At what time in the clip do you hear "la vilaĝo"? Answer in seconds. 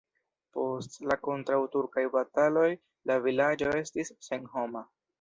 3.13-3.73